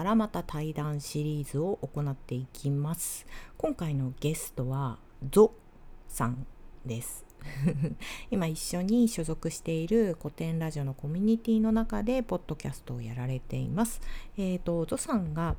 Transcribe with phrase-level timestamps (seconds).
[0.00, 3.26] からまた対談シリーズを行っていきます。
[3.58, 4.98] 今回のゲストは
[5.30, 5.52] ゾ
[6.08, 6.46] さん
[6.86, 7.26] です。
[8.30, 14.00] 今一緒に所属している古典ラジオのコミュニティの中でポッドキャストをやられています。
[14.38, 15.56] えっ、ー、とゾさんが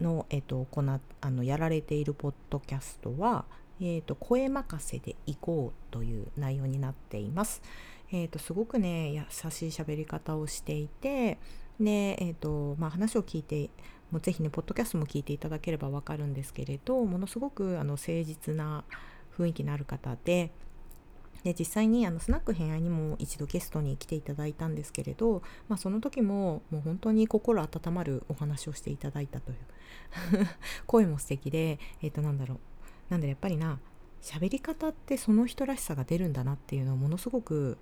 [0.00, 3.44] の、えーと、行あのやられているポッドキャストは、
[3.82, 7.60] えーと、声任せでいこうという内容になっています。
[8.12, 11.38] えーと、すごくね優しい喋り方をしていて
[11.84, 13.70] で、えーとまあ、話を聞いて
[14.10, 18.84] もうぜひねポッドキャストも聞いていただければ分かるんですけれどものすごくあの誠実な
[19.38, 20.52] 雰囲気のある方で
[21.44, 29.58] で実際にあのスナック偏愛にも一度ゲストに来ていただいたんですけれど、まあ、その時ももう本当に心温まるお話をしていただいたという
[30.86, 32.58] 声も素敵でえっ、ー、となんだろう
[33.08, 33.80] なんでやっぱりな
[34.20, 37.76] 喋り方ってその人らしさが出るんだなっていうのをものすごく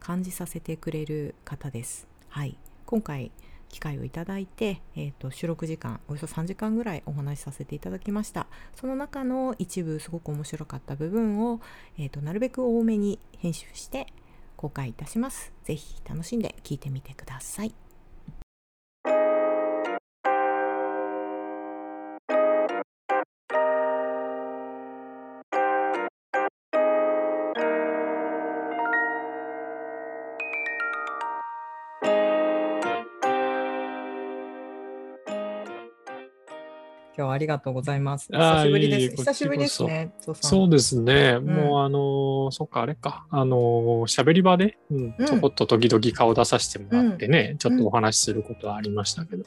[0.00, 2.08] 感じさせてくれる方です。
[2.28, 3.32] はい、今回
[3.68, 8.46] 機会をいただいて、えーと、収録時間およそ3時間ぐらいお話しさせていただきました。
[8.74, 11.60] その中の一部すごく面白かった部分を、
[11.98, 14.06] えーと、となるべく多めに編集して
[14.56, 15.52] 公開いたします。
[15.64, 17.85] 是非楽しんで聞いてみてください。
[37.18, 38.28] 今日はありがとうございます。
[38.30, 39.16] 久しぶりです。
[39.16, 40.12] 久しぶりですね。
[40.34, 41.38] そうですね。
[41.38, 43.56] うん、もうあのそっかあれかあの
[44.06, 49.44] 喋り場で、うん、ちょこっと時々顔出させてもらってね、うん、ちょっとお話しすることはありましたけど、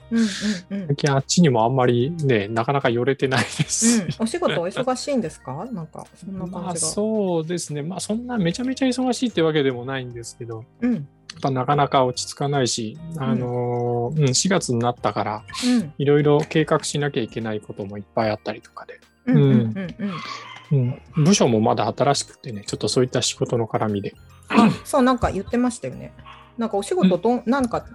[0.68, 4.08] 最近あっちにもあんまりねなかなか寄れてないです。
[4.20, 5.68] お仕事お忙しいんですか？
[5.72, 6.62] なんかそんな感じが。
[6.62, 7.84] まあ、そうですね。
[7.84, 10.66] まあそんなめちゃめちゃ忙しいってわけでもないんですけど。
[11.34, 15.44] うんぱなかなか落ち着かないし、あのうん、4月になったから、
[15.98, 19.00] いろいろ計画しなきゃいけないこともいっぱいあったりとかで。
[21.16, 24.14] 部署もまだ新しくてね、ちょっとそういった仕事の絡みで。
[24.50, 26.14] あ、そう、なんか言ってましたよね。
[26.58, 27.86] なんかお仕事ど、うん、なんか、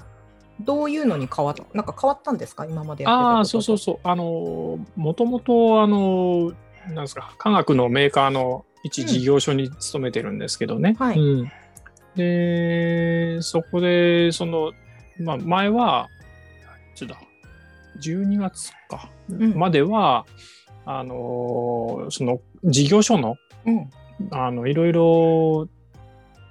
[0.60, 3.98] どういうのに変わった、なんか変わったんですか、今までああ、そうそうそう。
[4.04, 6.52] あの、もともと、あの、
[6.88, 10.96] なんですか、科学のメーカーの一事業所に勤めてるんですけどね。
[10.98, 11.18] うん、はい。
[11.18, 11.52] うん
[12.16, 14.72] で、そこで、その、
[15.20, 16.08] まあ、前は、
[16.94, 17.16] ちょっと、
[18.00, 20.26] 12月か、までは、
[20.84, 23.36] あの、その、事業所の、
[23.66, 23.90] うん、
[24.30, 25.68] あの、いろいろ、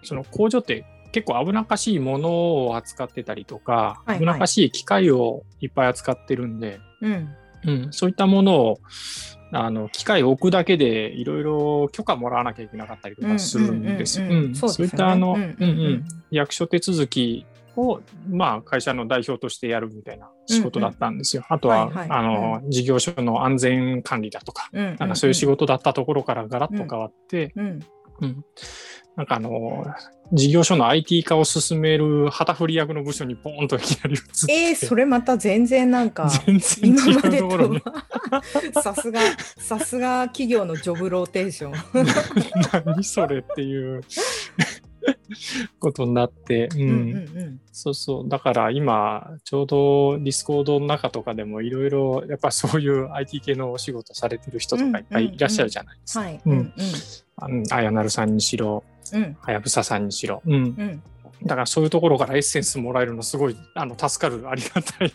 [0.04, 7.30] その工場って結構危なっかしいものを扱ってたりとか、はいはい、危なっかしい機械をいっぱい扱ってるんで、うん、
[7.66, 8.80] うん、そういったものを
[9.54, 14.28] あの機械を置くだけでいろいろ許可もらわなきゃいけなかったりとかするんですよ。
[14.56, 21.46] そういったあの、うんうん役所手続きを、まあ、会社の代表としてやるみたいな仕事だったんですよ。
[21.50, 27.80] あとは、あの、事業所の安全管理だとか、なんかそういう仕事だったところからガラッと変わって、うん
[29.16, 29.86] なんかあの、
[30.32, 34.54] 事業所の IT 化を進める旗振り役の部署にポーンといきなり移って。
[34.54, 37.40] えー、それまた全然なんか、全然今まで
[38.72, 39.20] と さすが、
[39.58, 41.74] さすが企業のジョブローテーション。
[42.86, 44.02] 何それっていう。
[45.80, 47.62] ことになって、うん、うんうんうん。
[47.72, 48.30] そうそう。
[48.30, 57.33] だから今、ちょうどディスコードの中とかでもいろいろ、やっぱそういう IT 系のお仕事されてる人とかいっぱいいらっしゃるじゃないですか。
[57.72, 58.84] あやなるさんにしろ、
[59.42, 60.42] はやぶささんにしろ。
[60.46, 60.54] うん。
[60.54, 61.04] うん。
[61.44, 65.14] だからそういうところからエッセンスもらえるのすごいあの助かるありがたい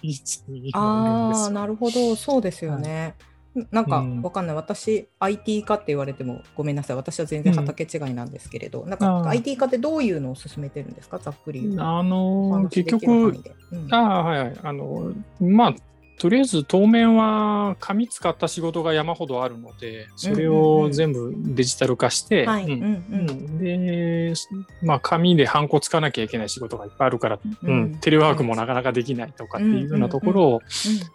[0.75, 2.15] ああなるほど。
[2.17, 3.15] そうですよね。
[3.55, 6.97] はい、なんかわかんない、うん、私 IT 化って言われてもごめんなさい。
[6.97, 11.19] 私は全然畑違いなんですけれど、うん、なんか IT 化ってどういうのを進めてるんですか？
[11.19, 11.75] ざっくり。
[11.79, 15.75] あの結局、うん、あはいはいあのまあ
[16.19, 24.35] とりあえず当面は紙使った仕事が山ほどあるのでそれを全部デジタル化してで、
[24.83, 30.63] まあ、紙でハンコつかなきゃいけない仕事がいっぱいあるから、うん、テレワークもなかなかできないとかっていうようなところを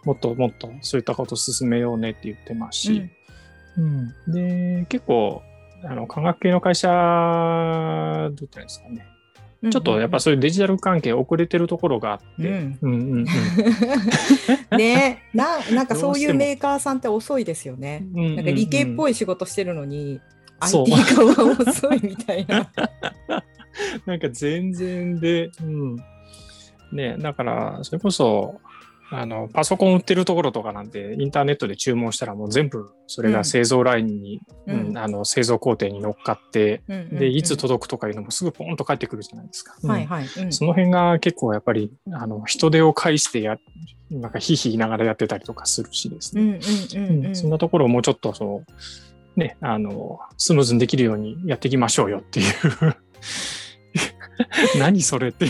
[0.04, 3.10] もっともっとそういったことを進めようねって言ってますし、
[3.76, 5.42] うん、で結構
[5.84, 9.06] あの科学系の会社どう言ったんですかね
[9.70, 12.76] ちょっとやっぱそういうデジタル関係遅れてるところがあって。
[14.76, 18.06] ねななんかそういうメーカーさんって遅いですよね。
[18.12, 20.20] なんか理系っぽい仕事してるのに、
[20.60, 22.70] IT 化が遅いみたいな。
[24.06, 25.96] なんか全然で、うん。
[26.92, 28.60] ねだからそれこそ、
[29.16, 39.76] あのパソコン売ってるところとかなんてインターネットで注文したらもう全部それが製造ラインに、うん、うん、あの製造工程に乗っかって、うんうんうん、でいつ届くとかいうのもすぐポンと返ってくるじゃないですか。
[39.86, 43.56] はいはい、うん、その辺が結構やっぱりあの人手を介してや
[44.10, 46.58] なんかひひ言いながらやってたりとかするしですね。
[47.34, 48.62] そんなところをもうちょっとそ
[49.36, 52.96] うねあのスムーズにできるようにやっていきましょうよっていう。
[54.78, 55.46] 何それって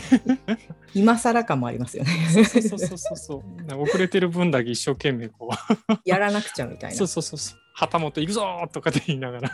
[0.94, 2.10] 今更感もありますよね。
[2.32, 3.42] そうそうそうそうそう。
[3.82, 5.94] 遅れてる分だけ一生懸命こう。
[6.04, 6.96] やらなくちゃみたいな。
[6.96, 7.58] そうそうそうそう。
[7.74, 9.50] 旗持って行くぞとかって言いながら。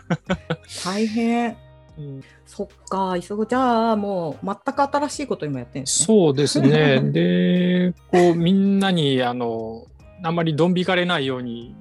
[0.84, 1.56] 大変、
[1.98, 6.06] うん、そっか急ぐじゃあもう全く新しいこと今やってるんですね。
[6.06, 7.00] そうですね。
[7.12, 9.86] でこうみんなにあの
[10.22, 11.74] あんまりどん引かれないように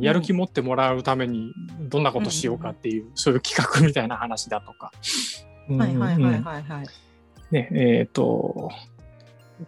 [0.00, 4.90] やる気持ってもらうためにどんなことしようかっていう、うん、そういう企画みたいな話だとか、
[5.68, 6.86] はいはいはいはいはい。
[7.50, 8.70] ね、えっ、ー、と、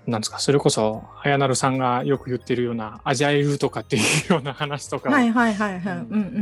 [0.06, 5.10] なんですか、それこそ、早成さんがよく言ってるような、アジャイルとかっていうような話とか。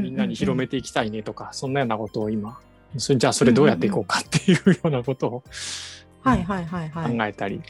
[0.03, 2.59] みんなに広めていきたいねとか、そんなようなことを今、
[2.97, 5.43] それじゃあそれどうやっていこうかっていうようなことを、
[6.23, 7.17] はいはいはいはい。
[7.17, 7.61] 考えたり、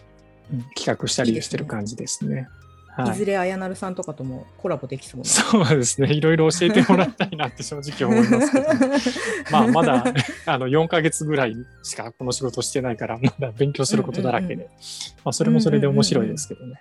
[0.77, 2.49] 企画したりしてる感じですね。
[2.97, 5.25] はい、いずれ綾成さんとかともコラボできそうな。
[5.27, 6.13] そうですね。
[6.13, 8.69] いろいろ教えてもらいたいなって正直思いますけど。
[9.51, 10.05] まあまだ
[10.47, 16.79] あの4か月ぐらいしかこの仕事してないからまだ勉強することだらけで、うんうんうん、まあ、それもそれで面白いですけどね。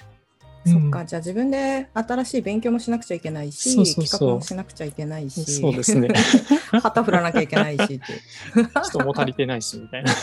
[0.65, 4.19] そっか、じゃあ自分で新しい勉強もしなくちゃいけないし、そうそうそう。
[4.19, 6.09] 企画もしなくちゃいけないし、そうですね。
[6.81, 8.03] 旗振らなきゃいけないしって。
[8.83, 10.11] 人も足りてないしみたいな。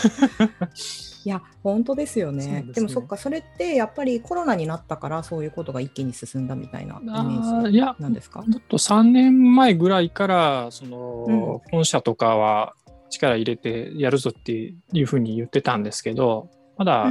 [1.23, 8.41] いや本当ですよね、ね、でもそっかそれってやっぱりコロナになったからそういうことが一気に進んだみたいなイメージなんですか？
[8.41, 12.75] もっと3年前ぐらいからその、うん、本社とかは
[13.11, 16.49] 力入れてやるぞっていうふうに言ってたんですけど
[16.81, 17.11] まだ、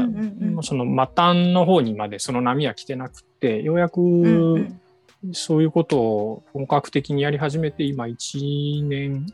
[0.64, 4.68] その末端の方にまでその波は来てなくてようやく
[5.32, 9.28] そういうことを本格的にやり始めて今1年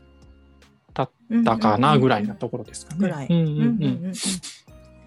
[0.92, 1.10] 経
[1.40, 3.28] ったかなぐらいなところですかね。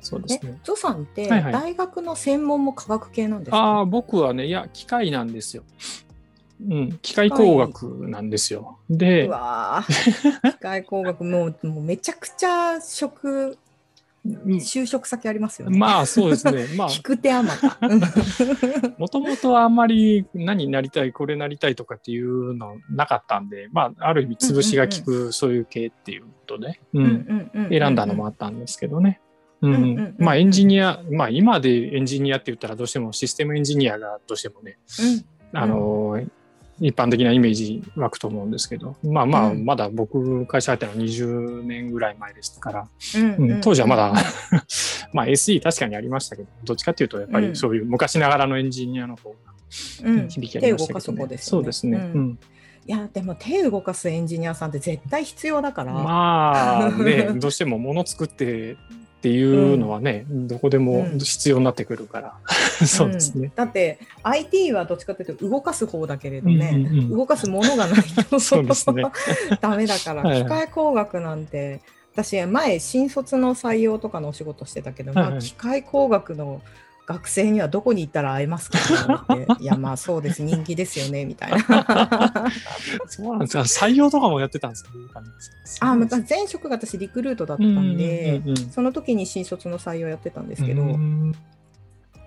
[0.01, 0.59] そうですね。
[0.63, 5.63] ゾさんって大学の専門も科学系なんですか、はいはい、ああ、僕はね、いや、機械なんですよ。
[6.67, 8.79] うん、機械工学なんですよ。
[8.89, 9.29] で、
[10.43, 13.59] 機械 工学もう、もうめちゃくちゃ職、
[14.25, 15.77] 就職先ありますよね。
[15.77, 16.67] まあそうですね。
[16.75, 16.89] まあ。
[16.89, 17.77] 聞く手あまた。
[18.97, 26.79] もともとあんまり何になりたい、これなりたいとかっていうのなかったんで、まあある意味潰しが効くそういう系っていうことで、
[27.69, 29.21] 選んだのもあったんですけどね。
[29.61, 34.77] うん、まあエンジニア、まあ今でエンジニアって言ったらどうしてもシステムエンジニアがどうしてもね、
[35.53, 36.21] うん、あの、
[36.79, 44.13] 一般的なイメージ湧くと思うんですけど、まあまあ、まだ僕会社入ったのは20年ぐらい前ですから、うん当時はまだ
[45.13, 49.35] まあ SE 確かにありましたけど、どっちかっていうとやっぱりそういう昔ながらのエンジニアの方が
[50.29, 51.97] 響きありましたけど、ね、うん、そうですね。
[51.97, 52.39] うん。
[52.85, 55.93] いやでも手動かすエンジニアさんって絶対必要だから。
[55.93, 58.77] まあね どうしてももの作って
[59.19, 62.35] っていうのはね、うん、どこでも必要になってくるから、
[62.79, 69.03] うん、 そうですね、だって IT はどっちかというと動かす方だけれどね、うんうんうん、動かすものがないとそうです、ね、
[69.59, 70.23] ダメだから。
[70.33, 71.81] 機械工学なんて
[72.13, 76.61] 私前新卒の採用とかのお仕事してたけど、はいはい、機械工学の
[77.09, 80.43] 学生にはどこに行ったら会えますかっていやまあそうです。
[80.43, 82.51] 人気ですよねみたいな
[83.09, 83.53] そうなんです。
[83.53, 84.91] か採用とかもやってたんですか
[85.81, 91.33] あ前職が私リクルートだったんで、うんうんうん、その時に新卒の採用やってたんですけど、うん、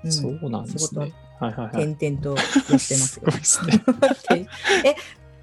[0.08, 1.12] そうなんですね。
[1.40, 3.30] はいはいはい、点々とやってますよ。
[3.42, 3.84] すね、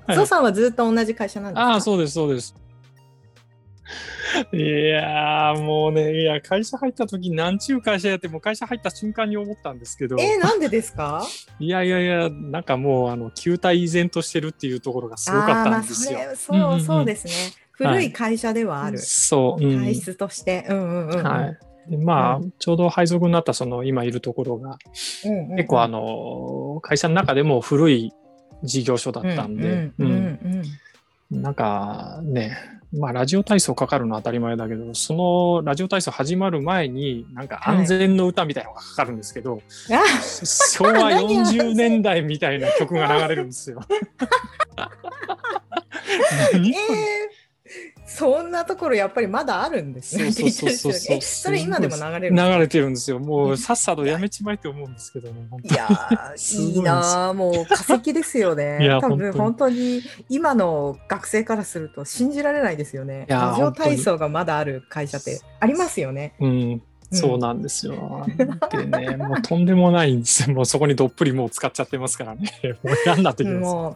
[0.08, 1.76] え、ゾ、さんはずっと同じ会社なんですか？
[1.76, 2.56] あ、そうですそうです。
[4.54, 10.18] いやもうね、いや、会社入った時なんちゅう会社やって、もう会社入った瞬間に思ったんですけど。
[10.20, 11.24] えー、なんでですか？
[11.60, 16.20] いやいやいや、なんかもう、あの、球体依然としてるっていうところがすごかったんですよ。
[16.36, 17.34] そう、うんうん、そうですね。
[17.72, 18.98] 古い会社ではある。
[18.98, 19.64] はい、そう。
[19.64, 20.66] うん、体質として。
[20.70, 21.58] うんうんうん、はい。
[21.90, 24.78] でまあ、うん、ちょうど配属になったその今いるところが、
[25.26, 28.14] うんうんうん、結構あの会社の中でも古い
[28.62, 29.92] 事業所だったんで、
[31.32, 32.58] なんかね
[32.92, 39.62] まあ、ラジオ体操かかるのは当たり前だけど、そのラジオ体操始まる前に、なんか安全の歌みたいなのがかかるんですけど、はい、
[40.24, 43.82] 昭和 40年代みたいな曲が流れるんですよ。
[46.54, 47.49] えー
[48.10, 50.32] そんなところやっぱりまだあるんですね。
[50.32, 53.20] そうそうそうそうそ れ今でも流れる流れてるんですよ。
[53.20, 55.48] もうさっさとやめちまえって思うんですけどね。
[55.64, 55.88] いや
[56.36, 58.80] いいなもう化石ですよね。
[58.84, 63.26] いや多分本当に今の学生からすると信じられないですよね。
[63.30, 66.34] ラジオ体操がまだある会社ってありますよね。
[66.40, 66.82] うん。
[67.12, 68.26] そうなんですよ。
[68.72, 70.56] でね、もうとんでもないんですよ。
[70.56, 72.52] もうそこにどっぷりもう使っちゃってますからね。
[72.84, 73.60] もう嫌になってきます。
[73.62, 73.96] もう、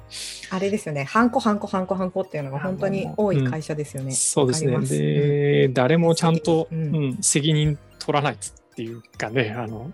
[0.56, 1.04] あれですよね。
[1.04, 4.08] ハンコ、ハンコ、ハンコ、ハンコっていうのが本当に多い会社ですよね。
[4.08, 4.80] うん、そうですね。
[4.80, 8.38] で、誰もちゃんと、うん、責任取らないっ
[8.76, 9.92] ていうかね、あの、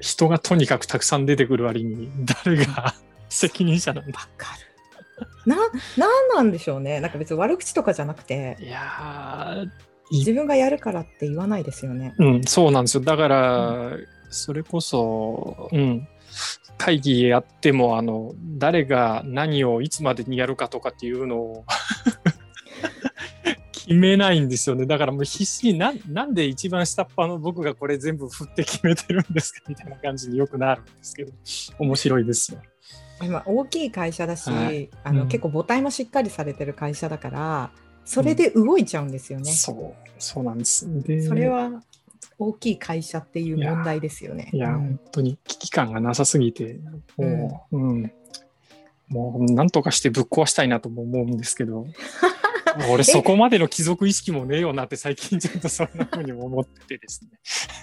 [0.00, 2.10] 人がとにかくたくさん出てくる割に、
[2.44, 2.94] 誰が
[3.28, 4.28] 責任者なんだ。
[4.36, 4.70] かる。
[5.46, 5.56] な、
[5.96, 7.00] なんなんでしょうね。
[7.00, 8.56] なんか別に悪口とかじゃなくて。
[8.60, 9.64] いや
[10.10, 12.14] 自分がやるからって言わないですよね。
[12.18, 13.02] うん、そうなんですよ。
[13.02, 16.08] だから、うん、それこそ、うん、
[16.78, 21.64] 会議やっても、あの、誰が何をいつまでにやるかとかっていうのを
[23.72, 24.86] 決めないんですよね。
[24.86, 31.32] だからもう必死にな、なんで一番下っ端の僕がこれ全部振って決めてるんですかみたいな感じによくなるんですけど、
[31.78, 32.60] 面白いですよ。
[33.22, 37.70] 今大きい会社だし、はい、あの、うん、結構母体もしっかりされてる会社だから
[38.04, 39.50] それで動いちゃうんですよね。
[39.50, 40.86] うん、そうそうなんです。
[41.02, 41.82] でそれは
[42.38, 44.50] 大きい会社っていう問題ですよね。
[44.52, 46.80] いや、うん、本当に危機感がなさすぎて
[47.16, 48.12] もう、うん。
[49.08, 51.84] もうなんとかしてぶっ壊したいなとも思うんですけど
[52.90, 57.22] 俺そこまでの貴族意識もねえよなって最近ちょっとそんなふうに思ってです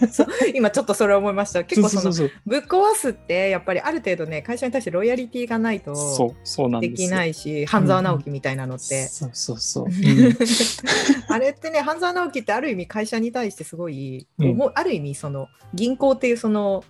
[0.01, 0.08] ね。
[0.12, 1.63] そう今ちょっとそれ思いました。
[1.63, 6.36] 結構そのぶっ壊すってやっぱりある程度ね会社に対してロイヤリティがないと
[6.82, 9.91] できないし半沢直樹みたいなのって、そうそうそう、 うん、
[11.29, 16.84] あれってね半沢直樹ってある意味会社に対してすごい、うん、ある意味その銀行っていうその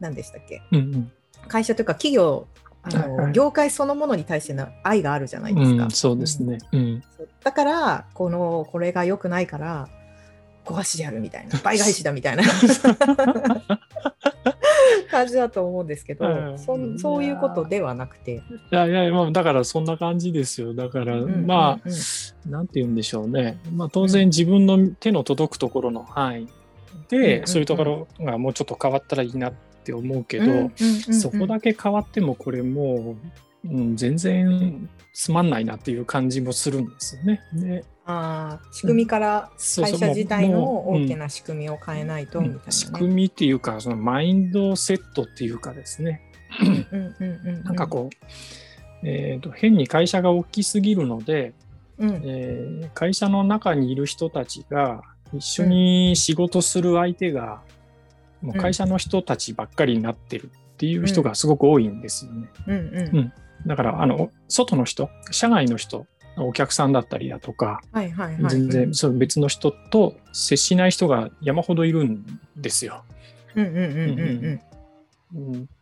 [0.00, 1.12] 何でしたっけ、うんうん、
[1.48, 2.46] 会社というか企業
[2.86, 5.84] あの、はいはい、業界そのものに対しての愛があるじゃないですか。
[5.84, 7.02] うん、そうですね、うん、
[7.42, 9.88] だからこのこれが良くないから
[10.64, 12.42] 壊しやるみたいな 倍返しだみたいな
[15.10, 18.34] 感じだと思うんですけど、うん、そそういうことではなくて。
[18.34, 18.40] い
[18.70, 20.74] やいや、まあ、だからそんな感じですよ。
[20.74, 21.88] だから、うん、まあ、
[22.44, 23.58] うん、なんて言うんでしょうね。
[23.72, 26.48] まあ、当然自分の手の届くところの範囲
[27.08, 29.52] で、そういうところがもうちょっと変わったらいいなっ
[29.86, 30.70] て思うけど、
[31.12, 33.16] そこだけ変わってもこれも
[33.64, 37.40] う、うん、全然つまんないなっていう感じもするんですよね。
[37.54, 46.22] であ仕組みから会社自体の大きな仕組みを変えないとみたいな、ね、仕組みっていうかそのマインドセットっていうかですね。
[47.64, 48.16] なんかこう、
[49.02, 51.54] えーと、変に会社が大きすぎるので、
[51.98, 55.02] うん、えー、会社の中にいる人たちが
[55.32, 57.60] 一緒に仕事する相手が、
[58.46, 62.48] もう会社の人たちばっかりになってるっていう人がすごく多いんですよね。
[62.66, 63.32] うん
[63.66, 66.06] だからあの外の人社外の人
[66.38, 72.24] お客さんだったりだとか、はいはいはい、全然そ別の人と接しない人が山ほどいるん
[72.56, 73.04] ですよ。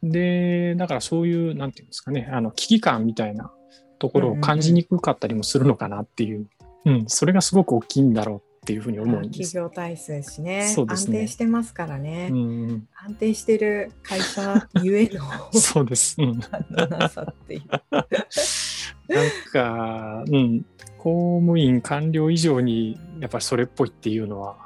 [0.02, 3.52] でだからそういうなんていうんですかねあの危機感みたいな
[3.98, 6.46] ところを感じにくかったりもするのかなっていう、
[6.84, 9.52] うん、それがすごく大きいんだろうっていうふうに思うんです。
[9.52, 12.30] 企業体制しね、ね、安定してますからね。
[12.32, 15.20] うん、安定してる会社ゆえの
[15.52, 16.16] そうです。
[16.18, 16.40] うん、
[16.88, 17.62] なさっていう。
[17.70, 20.64] なんか、うん、
[20.96, 24.56] 公務員官僚以上にやっぱりそれっぽいっていうのは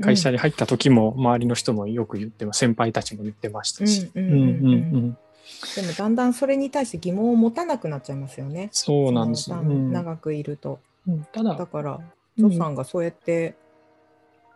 [0.00, 4.10] 会社に入った時も周りの人もよく言っても、先輩たちも言ってましたし。
[4.14, 8.70] でもだんだんそれに対して疑問を持たなくなっちゃいますよね。
[8.72, 10.80] そうなんですよ、うん、長くいると。
[11.32, 12.00] ただだから
[12.38, 13.56] ゾさんがそうやって、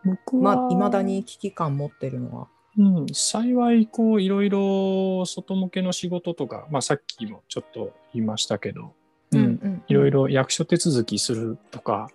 [0.05, 2.47] 僕は、まあ、だに危機感持ってるのは？
[2.77, 8.93] うん、幸い、こう、いろいろ外向けの仕事とか、まあ、さっきもちょっと言いましたけど、
[9.31, 12.09] うん、いろいろ役所手続きするとか、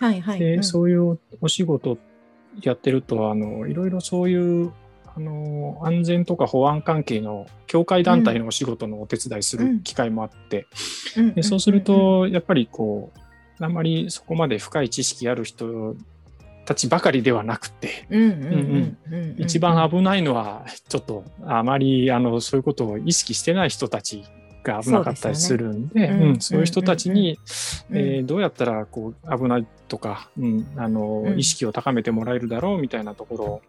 [0.00, 1.96] はいはい、で、うん、そういうお仕事
[2.60, 4.72] やってると、あの、いろいろそういう、
[5.06, 10.66] あの、安全とか保安関係の協会団体のお仕事のお手伝いする機会もあって、
[11.34, 13.18] でそうすると、やっぱりこう、
[13.60, 15.96] あんまりそこまで深い知識ある人
[16.64, 18.06] たちばかりではなくて
[19.38, 24.24] 一番危ないのはちょっとあまりあのそういうことを意識してない人たち
[24.62, 27.38] が危なかったりするんでそういう人たちに、
[27.90, 33.62] えー、どうやったらこう危ないとか、うん、あの、意識を高めてもらえるだろうみたいなところを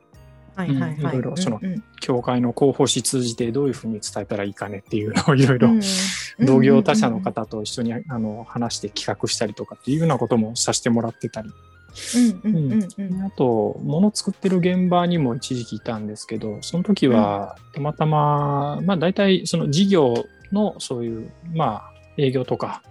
[0.69, 1.59] はいはいはい、いろいろその、
[1.99, 5.69] 協会の広報誌通じてどういうふうに伝えたらいいかねっていうのをいろいろ
[6.39, 11.49] 同業他社の方と一緒にあの話して企画したりとかっていうようなこともさせてもらってたり。
[13.25, 20.13] あと物作ってる現場にも一時期いたんですけどその時はたまたま、まあ大体その事業
[20.53, 22.81] のそういうまあ営業とか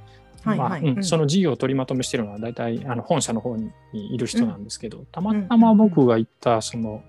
[1.02, 7.02] その事業を取りまとめしてるのは大体あの本社の方にいる人なんですけど、たまたま僕が行ったその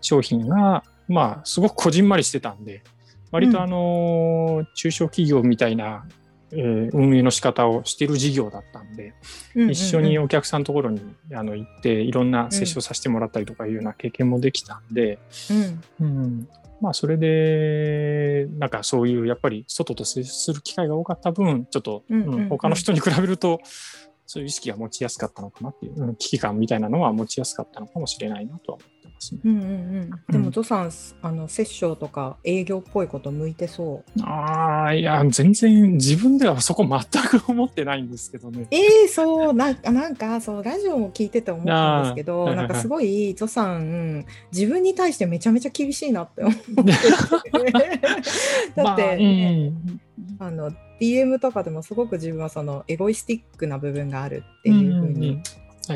[0.00, 2.82] 商品が、まあ、すごくこじんまりしてたんで、
[3.30, 6.06] 割とあの、うん、中小企業みたいな
[6.52, 9.14] えー、運営の仕方をしている事業だったんで、
[9.54, 11.00] 一緒にお客さんのところに
[11.34, 15.18] あの行っていろんな接種をさせてもらったりとかいうような経験もできたんで、
[16.00, 16.48] うん、うん、
[16.80, 23.60] まあそれでなんかそういうやっぱり外と接する機会が多かった分ちょっと、うん他の人に比べると
[24.26, 28.86] そういう意識が持ちやすかったのかなっていう、うん、危機感みたいなのは持ちやすかったのかもしれないなとは思
[29.18, 29.40] ますね。
[29.44, 29.70] うんうんう
[30.04, 30.90] ん、でも、ゾさん、
[31.22, 34.22] あのセッションとか営業っぽいこと向いてそう。
[34.22, 38.66] ああ、いや、全然自分ではそこ全く思ってないんですけどね。
[38.70, 46.92] ええー、そうなんか、なんか、そう、ラジオも聞いてて思ったんですけど、なんかすごい、ゾさん、自分に対してめちゃめちゃ厳しいなって思って。
[48.82, 49.72] だって、ね、
[50.38, 55.40] まあ、うん、あの DM とかでもすごく自分はそのエゴイスティックな部分があるっていうふうに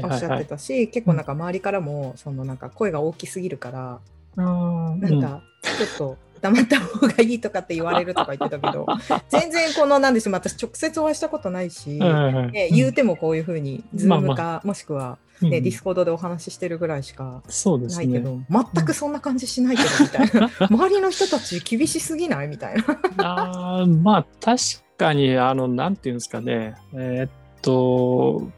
[0.02, 4.00] おっしゃってたし、結構なんか周りからもそのなんか声が大きすぎるから、
[4.36, 8.86] なんかちょっと黙った方がいいとかって言われるとか言ってたけど
[9.30, 20.50] 全然このなんでしょう私直接お会いしたことないし、ね、言うてもこういうふうにズームか、もしくは、ねディスコードでお話ししてるぐらいしかないけど、全くそんな感じしないけどみたいな。
[20.70, 22.76] 周りの人たち厳しすぎないみたい
[23.16, 23.80] な。
[23.80, 24.60] あまあ確
[24.96, 26.76] かにあのなんていうんですかね。
[26.94, 27.30] えー、っ
[27.60, 28.48] と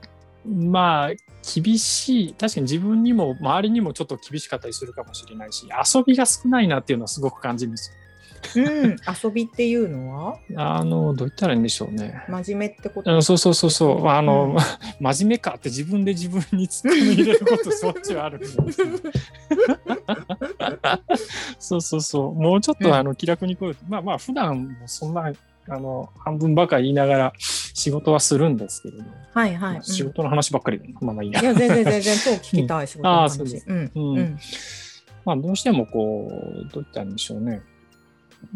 [0.46, 1.10] まあ
[1.54, 2.34] 厳しい。
[2.34, 7.90] 確かに自分にも周りにもちょっと厳しかったりするかもしれないし遊びが少ないなっていうのはすごく感じるんです。
[7.90, 7.96] よ。
[8.56, 10.38] うん、遊びっていうのは？
[10.56, 12.22] あのどう言ったらいいんでしょうね。
[12.28, 13.22] 真面目ってこと？
[13.22, 14.56] そうそうそうそうあの、うん、
[15.00, 18.40] 真面目かって自分で自分に突っ込み入れることそっちはある
[21.58, 22.34] そうそうそう。
[22.34, 25.32] もうちょっとあの気楽に来る、うん、まあまあ普段もそんな
[25.68, 31.40] あの半分ばか言いながら仕事はするんですけれど、はいはい、仕事の話ばっかりで、まあまあいいや。
[31.40, 33.24] いや、全然全然、そう聞きたい、 仕事の話。
[33.24, 33.66] あそうです。
[33.68, 33.92] うん。
[33.94, 34.38] うん。
[35.24, 37.62] まあ、どうしてもこう、どういったんでしょうね。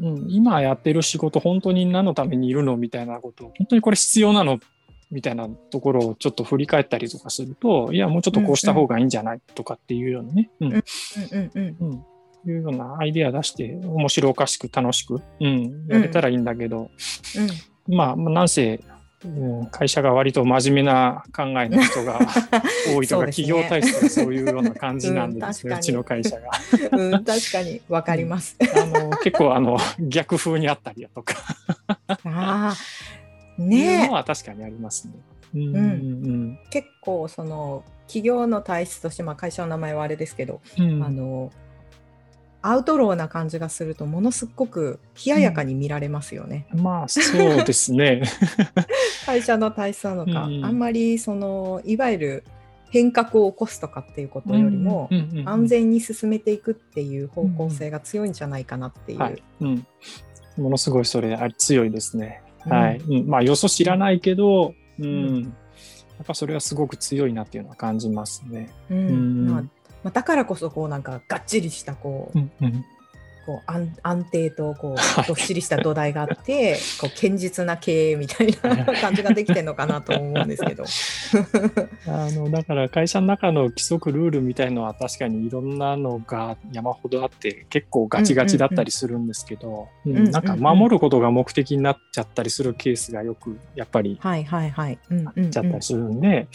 [0.00, 4.60] うん、今やってる仕事、本当に何のためにいるのみたいなこと、本当にこれ必要なの
[5.10, 10.50] みたいなところをちょっと振り返ったりとかすると、いや、もうちょっとこうした方がいいんじゃないとかっていうようなね。
[10.60, 10.72] うん。
[10.72, 10.84] うん。
[11.32, 11.76] うん。
[11.80, 12.04] うん。
[12.46, 16.90] いうようなアイデア出して面白おかしく楽しく、うん、やれたらいいんだけど、
[17.88, 18.80] うん、まあなんせ
[19.24, 22.20] うん、会社が割と真面目な考えの人が
[22.94, 26.50] 多いとか、ね、企業体質がそういうような感じなんですね、うん、うちの会社が。
[26.92, 27.80] うん、確かに。
[27.88, 28.56] 分かります。
[28.60, 31.34] あの結構あの逆風にあったりだとか。
[32.06, 32.74] ああ
[33.60, 34.04] ね。
[34.04, 34.08] え。
[34.08, 35.14] は確かにありますね。
[35.52, 41.50] うん、うん、結構その企業の体質として、まあ、会社の名前はあれですけど、あの
[42.60, 46.66] アウトローな感じがするとものすごく冷ややかに見られますよね。
[46.74, 48.22] うん、まあそうですね。
[49.26, 52.44] 会社の体質なのか、うん、あんまりそのいわゆる
[52.90, 55.10] 変革を起こすとかっていうことよりも、
[55.44, 59.18] 安全に進めていくっていう方向性が強いんじゃないかなっていう。
[59.18, 59.86] はいうん、
[60.56, 62.42] ものすごいそれあ強いですね。
[62.60, 63.22] はい。
[63.24, 65.48] まあよそ知らないけど、うん、や
[66.22, 68.70] っぱそれはすごく強いなっていうのは感じますね。
[68.90, 69.64] うんまあ
[70.02, 72.84] まあ、だからこそこうなんかがっちりしたこう、うんうん、
[73.48, 80.84] こう安安定とこうどっしりした土台があって、 こう堅実な経営みたいな感じができてるのかなと思うんですけど。
[82.06, 96.48] あのだから会社の中の規則ルールみたいのは確かにいろんなのが山ほどあって結構ガチガチだったりするんですけどなんか守ることが目的になっちゃったりするケースがよくやっぱりあっちゃったりするんで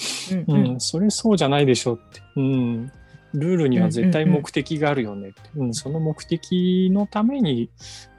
[0.77, 2.21] それそうじゃないでしょって。
[2.35, 2.91] うん
[3.33, 7.69] ルールには絶対目的があるよね、うん、うん、その目的のために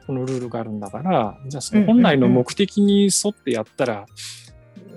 [0.07, 4.07] このルールがあるんだからじゃあその本来の目的に沿ってやったら、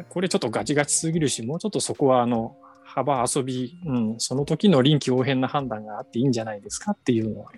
[0.09, 7.51] これちょっとガチガチすぎるしもうちょっとそこはあの幅遊び、うん、その時の臨機応変な判断があっていいんじゃないですかっていうのは、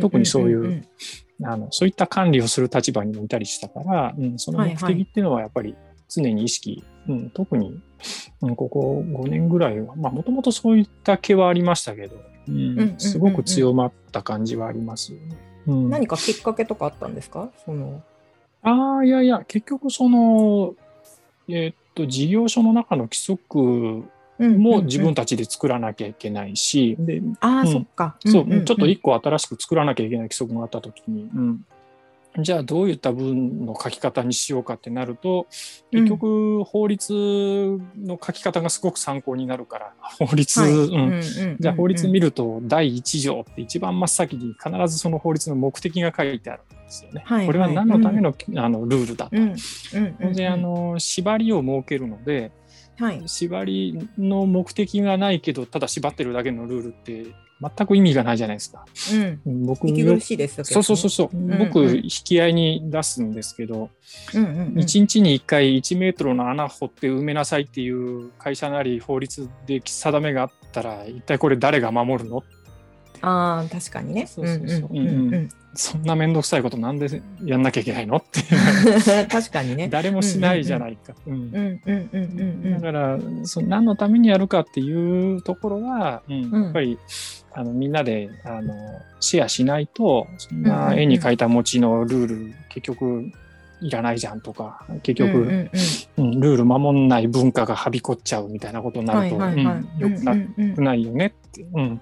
[0.00, 0.86] 特にそういう
[1.42, 5.74] あのそういった管理をする立場にもいたりしたから、うん、その目的っていうのはやっぱり
[6.08, 7.82] 常に意識、はいはい、うん、特にうん、
[8.40, 12.16] ここ5年ぐらいは、まあもともとそういった気はありましたけど、
[12.48, 15.36] うん、すごく強まった感じはありますよね。
[15.66, 17.50] うん、何かきっかけとかあったんですか？
[17.64, 18.02] その。
[18.62, 20.74] ああ、いやいや、結局その、
[21.48, 23.58] えー、っと、事業所の中の規則
[24.38, 28.16] も自分たちで作らなきゃいけないし、でああ、うん、そっか。
[28.24, 31.66] そう、ちょっと一個新しく作らなきゃいけない規則があったときに、うん、
[32.38, 35.46] じゃあどういった文の書き方にしようかってなると
[35.92, 37.12] 結局法律
[37.96, 40.88] の書き方がすごく参考になるから、 法律、
[41.60, 47.22] じゃあ法律見ると第1条って一番真っ先に必ずその法律の目的が書いてあるんですよね。
[47.24, 49.36] はい、これは何のための,、あのルールだと。
[50.20, 52.50] 当然あの縛りを設けるので
[52.96, 57.26] はい、縛りの目的がないけどただ縛ってるだけのルールって
[57.60, 58.84] 全く意味がないじゃないですか。
[59.46, 61.52] うん、僕息しいです、ね、そうそうそうそう、うん。
[61.52, 63.90] うん、僕引き合いに出すんですけど、
[64.34, 72.42] うんうんうん、1日に1回1メートルの穴掘って埋めなさいっていう会社なり法律で定めがあったら一体これ誰が守るの？
[73.22, 74.26] あ確かにね。
[74.26, 74.88] そうそうそう。
[74.90, 75.48] うんうんうん。
[75.76, 78.42] そんな面倒くさいことなんでやんなきゃいけないのって
[79.26, 79.88] 確かにね。
[79.88, 81.14] 誰もしないじゃないか。
[81.14, 86.98] だからそ何のためにやるかっていうところは、うん、やっぱり
[87.52, 88.74] あのみんなであの
[89.20, 93.32] シェアしないとそんな絵に描いた餅のルール結局
[93.84, 95.70] いらないじゃんとか結局、うんうん。
[96.16, 102.00] うん、ルール守んない文化がはびこっちゃうみたいなことになると、はいはいはい、うん、よくなくないよねって、うん、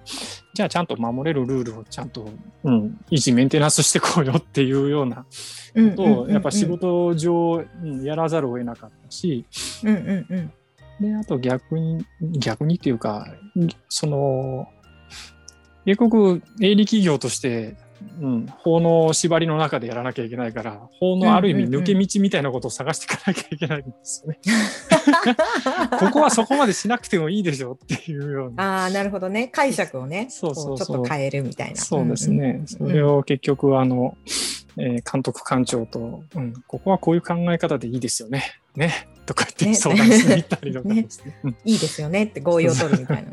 [0.53, 2.29] じゃあちゃんと守れるルールをちゃんと、
[2.63, 9.45] うん、維持メンテナンスしてこうよっていうようなことをやっぱ仕事上、うん、やらざるを得なかったし、
[9.83, 12.05] うんうんうん、であと逆に
[12.39, 13.27] 逆にっていうか
[13.89, 14.67] その
[15.85, 17.75] 英国営利企業として
[18.21, 24.39] うん、法の縛りの中でやらなきゃいけないから法のある意味抜け道みたいなことを探していかなきゃいけないんですよね。
[25.99, 28.83] ここはそこまでしなくてもいいでしょっていうような。
[28.83, 29.47] ああなるほどね。
[29.47, 30.27] 解釈をね。
[30.29, 31.75] そうそうちょっと変えるみたいな。
[31.75, 34.17] そうですね、それを結局あの、
[34.77, 38.59] えー、監督官庁と、うん、ここはこういう考え方でいいですよね。
[38.75, 39.07] ね。
[39.25, 41.37] とか言って相談してみたりとかですね。
[41.43, 43.31] ね、いいですよねって合意を取るみたいな。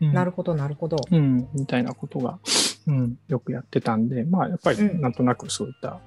[0.00, 0.96] なるほど、なるほど。
[1.10, 2.38] うん、みたいなことが、
[2.86, 6.00] うん、よくやってたんで、まあ、やっぱりなんとなくそういった、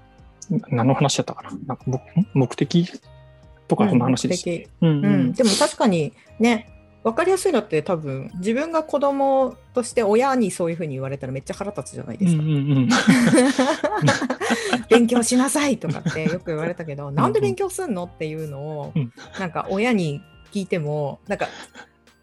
[0.52, 1.50] うん、何の話だったかな？
[1.66, 1.84] なんか
[2.34, 2.90] 目的
[3.68, 4.46] とかの話です。
[4.82, 6.70] うん、うん、でも確かにね、
[7.04, 12.42] 分かりやすいのって多分自分が子供として親にそういうふうに言われたらめっちゃ腹立つじゃないですか。
[12.44, 12.90] うんうんうん、
[14.90, 18.04] 勉強しなさいとかってよく言われたけど、なんで勉強すんの？
[18.04, 18.94] っていうのを、
[19.40, 20.22] なんか親に
[20.52, 21.48] 聞いてもなんか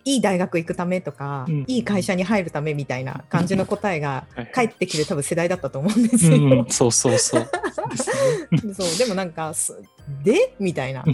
[0.06, 6.36] いい大学行くためとか、うん、いい会社に入るためみたいな感じの答えが返ってきて多分世代だったと思うんですよ。
[6.36, 7.48] うん、 そうそうそう。
[8.72, 9.52] そうでもなんか
[10.22, 10.54] で？
[10.60, 11.04] みたいな。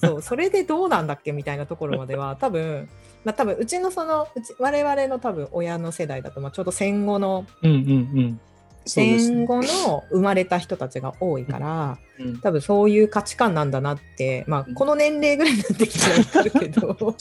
[0.00, 2.88] そうそれでどうなんだっけみたいなところまでは多分
[3.26, 7.82] まあ多分うちのそのうち我々の多分親の世代だとまあちょうど戦後の、うんうんう
[8.22, 8.40] ん。
[8.86, 17.16] 戦後の生まれた人たちが多いから、うん、多分そういう価値観なんだなって、まあ、この年齢ぐらいになってきちゃうけど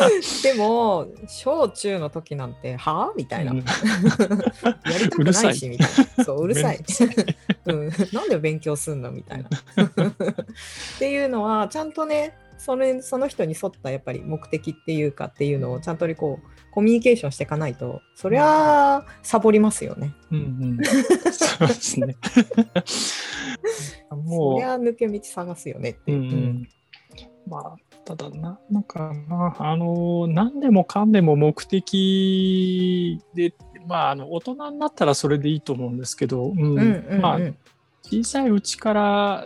[0.42, 3.10] でも小中の時なんては？
[3.10, 3.64] あみたいな、うん、 や
[4.98, 6.24] りたくないしみたいな。
[6.24, 6.80] そううるさい、
[7.66, 9.10] うん、なんで勉強すんの？
[9.10, 9.48] みたいな。
[9.48, 9.50] っ
[10.98, 20.14] ていうのはちゃんとねそれその人に沿ったやっぱり目的っていうかっていうのをちゃんとこうコミュニケーションしていかないとそりゃサボりますよね。
[20.30, 20.42] うんう
[20.80, 20.84] ん、
[21.32, 22.16] そうですね。
[24.10, 24.60] もう。
[24.60, 26.18] そりゃ抜け道探すよねっていう。
[26.18, 26.68] うんうん、
[27.46, 27.76] まあ
[28.06, 33.52] ただな、なんかな、あの、何でもかんでも目的で、
[33.88, 37.38] まあ、あの、大人になったらそれでいいと思うんですけど、うん、うんうんうん、まあ、
[38.02, 39.44] 小さいうちから、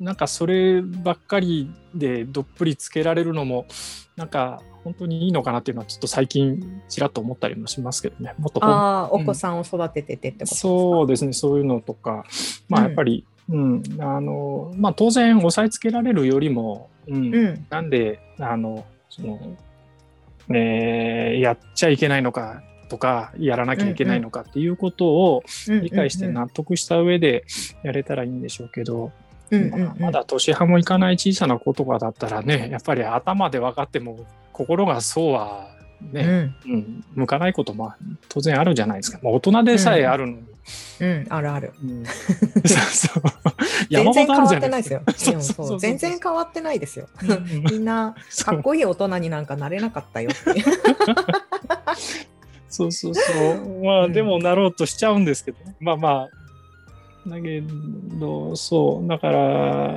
[0.00, 3.66] なんかそればっかりでどっぷりつけられるのも、
[4.16, 8.34] なんか本当にいいのかなっていうのはちょっと最近ちらっと思ったりもしますけどね。
[8.38, 12.24] もっとああ、お子さんを育てててってことですか、そうですね、そういうのとか、
[12.68, 19.56] まあやっぱり、うん、あのまあ、当然押さえつけられるよりも、うん、うん、なんであのその、
[20.50, 27.44] えー、やっちゃいけないのかとかやらなきゃいけないのかっていうことを理解して納得した上で
[27.82, 29.12] やれたらいいんでしょうけど、
[29.50, 37.92] まあ、まだ年派もいかない小さな子とかだったらねやっぱり頭で分かっても心がそうはね、うん、うん、向かないことも
[38.28, 40.46] 当然あるじゃないですか、まあ、大人でさえあるのに、うん、
[41.00, 42.04] うん、あるある、うん、
[42.64, 43.22] そうそう。
[43.90, 45.02] 全然変わってないですよ。
[45.40, 47.08] そう全然変わってないですよ。
[47.70, 50.62] みんなかっこいい大人になんかなれなかったよって。
[52.68, 53.84] そうそうそう。
[53.84, 56.28] まあでもなろうとしちゃうんですけど、ね、まあま
[57.26, 57.28] あ。
[57.28, 57.62] だけ
[58.18, 59.08] どそう。
[59.08, 59.94] だから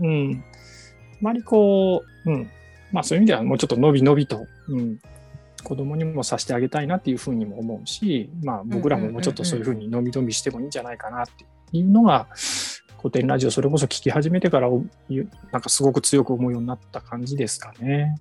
[0.00, 0.44] うん。
[0.44, 2.50] あまりこううん。
[2.92, 4.98] まあそういう意味ではもうちょっと伸び伸びと、うん、
[5.62, 12.28] 子供にもさせてあげたいなっていうふうにも思うし、まあ僕らももうちょっとそういうふうに伸び伸びしてもいいんじゃないかなっていうのが、
[12.98, 18.16] 古典ラジオそれこそ聞き始めてからなんかすごく強く思うようになった感じですかね。